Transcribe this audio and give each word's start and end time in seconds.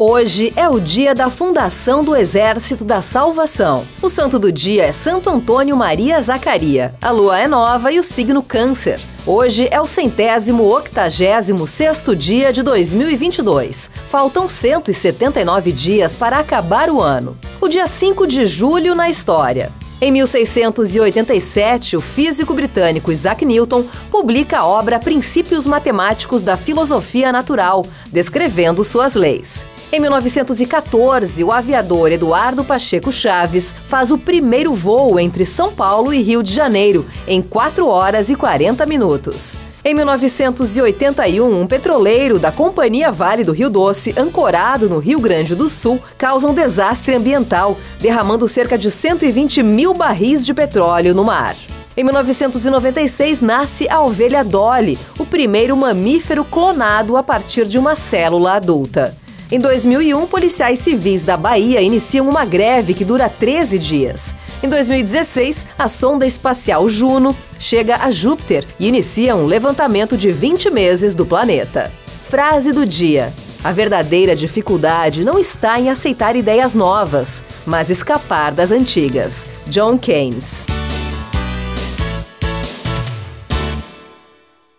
Hoje 0.00 0.52
é 0.54 0.68
o 0.68 0.78
dia 0.78 1.12
da 1.12 1.28
fundação 1.28 2.04
do 2.04 2.14
Exército 2.14 2.84
da 2.84 3.02
Salvação. 3.02 3.84
O 4.00 4.08
santo 4.08 4.38
do 4.38 4.52
dia 4.52 4.84
é 4.84 4.92
Santo 4.92 5.28
Antônio 5.28 5.76
Maria 5.76 6.22
Zacaria. 6.22 6.94
A 7.02 7.10
lua 7.10 7.36
é 7.36 7.48
nova 7.48 7.90
e 7.90 7.98
o 7.98 8.02
signo 8.04 8.40
Câncer. 8.40 9.00
Hoje 9.26 9.66
é 9.68 9.80
o 9.80 9.86
centésimo 9.88 10.72
octagésimo 10.72 11.66
sexto 11.66 12.14
dia 12.14 12.52
de 12.52 12.62
2022. 12.62 13.90
Faltam 14.06 14.48
179 14.48 15.72
dias 15.72 16.14
para 16.14 16.38
acabar 16.38 16.90
o 16.90 17.02
ano. 17.02 17.36
O 17.60 17.66
dia 17.66 17.88
5 17.88 18.24
de 18.24 18.46
julho 18.46 18.94
na 18.94 19.10
história. 19.10 19.72
Em 20.00 20.12
1687, 20.12 21.96
o 21.96 22.00
físico 22.00 22.54
britânico 22.54 23.10
Isaac 23.10 23.44
Newton 23.44 23.84
publica 24.12 24.60
a 24.60 24.64
obra 24.64 25.00
Princípios 25.00 25.66
Matemáticos 25.66 26.44
da 26.44 26.56
Filosofia 26.56 27.32
Natural, 27.32 27.84
descrevendo 28.12 28.84
suas 28.84 29.14
leis. 29.14 29.66
Em 29.90 29.98
1914, 30.00 31.42
o 31.42 31.50
aviador 31.50 32.12
Eduardo 32.12 32.62
Pacheco 32.62 33.10
Chaves 33.10 33.74
faz 33.88 34.10
o 34.10 34.18
primeiro 34.18 34.74
voo 34.74 35.18
entre 35.18 35.46
São 35.46 35.72
Paulo 35.72 36.12
e 36.12 36.20
Rio 36.20 36.42
de 36.42 36.52
Janeiro, 36.52 37.06
em 37.26 37.40
4 37.40 37.88
horas 37.88 38.28
e 38.28 38.36
40 38.36 38.84
minutos. 38.84 39.56
Em 39.82 39.94
1981, 39.94 41.58
um 41.58 41.66
petroleiro 41.66 42.38
da 42.38 42.52
Companhia 42.52 43.10
Vale 43.10 43.44
do 43.44 43.52
Rio 43.52 43.70
Doce, 43.70 44.12
ancorado 44.14 44.90
no 44.90 44.98
Rio 44.98 45.20
Grande 45.20 45.54
do 45.54 45.70
Sul, 45.70 45.98
causa 46.18 46.46
um 46.46 46.52
desastre 46.52 47.14
ambiental, 47.14 47.74
derramando 47.98 48.46
cerca 48.46 48.76
de 48.76 48.90
120 48.90 49.62
mil 49.62 49.94
barris 49.94 50.44
de 50.44 50.52
petróleo 50.52 51.14
no 51.14 51.24
mar. 51.24 51.56
Em 51.96 52.04
1996 52.04 53.40
nasce 53.40 53.88
a 53.88 54.02
ovelha 54.02 54.44
Dolly, 54.44 54.98
o 55.18 55.24
primeiro 55.24 55.74
mamífero 55.74 56.44
clonado 56.44 57.16
a 57.16 57.22
partir 57.22 57.64
de 57.64 57.78
uma 57.78 57.96
célula 57.96 58.52
adulta. 58.52 59.16
Em 59.50 59.58
2001, 59.58 60.26
policiais 60.26 60.78
civis 60.78 61.22
da 61.22 61.34
Bahia 61.34 61.80
iniciam 61.80 62.28
uma 62.28 62.44
greve 62.44 62.92
que 62.92 63.02
dura 63.02 63.30
13 63.30 63.78
dias. 63.78 64.34
Em 64.62 64.68
2016, 64.68 65.64
a 65.78 65.88
sonda 65.88 66.26
espacial 66.26 66.86
Juno 66.86 67.34
chega 67.58 67.96
a 67.96 68.10
Júpiter 68.10 68.66
e 68.78 68.88
inicia 68.88 69.34
um 69.34 69.46
levantamento 69.46 70.18
de 70.18 70.30
20 70.30 70.68
meses 70.70 71.14
do 71.14 71.24
planeta. 71.24 71.90
Frase 72.28 72.72
do 72.72 72.84
dia: 72.84 73.32
A 73.64 73.72
verdadeira 73.72 74.36
dificuldade 74.36 75.24
não 75.24 75.38
está 75.38 75.80
em 75.80 75.88
aceitar 75.88 76.36
ideias 76.36 76.74
novas, 76.74 77.42
mas 77.64 77.88
escapar 77.88 78.52
das 78.52 78.70
antigas. 78.70 79.46
John 79.66 79.96
Keynes. 79.96 80.77